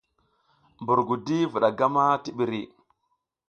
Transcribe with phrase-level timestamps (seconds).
[0.81, 2.61] Mbur gudi vuɗa gam a ti ɓiri.